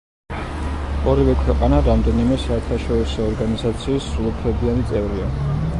ორივე 1.11 1.35
ქვეყანა 1.41 1.81
რამდენიმე 1.89 2.39
საერთაშორისო 2.47 3.27
ორგანიზაციის 3.29 4.11
სრულუფლებიანი 4.15 4.93
წევრია. 4.95 5.29